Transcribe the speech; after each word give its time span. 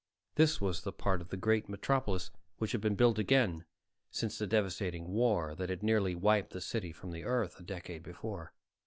This 0.33 0.59
was 0.59 0.81
the 0.81 0.91
part 0.91 1.21
of 1.21 1.29
the 1.29 1.37
great 1.37 1.69
metropolis 1.69 2.31
which 2.57 2.71
had 2.71 2.81
been 2.81 2.95
built 2.95 3.19
again 3.19 3.65
since 4.09 4.39
the 4.39 4.47
devastating 4.47 5.09
war 5.09 5.53
that 5.53 5.69
had 5.69 5.83
nearly 5.83 6.15
wiped 6.15 6.53
the 6.53 6.59
city 6.59 6.91
from 6.91 7.11
the 7.11 7.23
Earth 7.23 7.59
a 7.59 7.63
decade 7.63 8.01
before. 8.01 8.51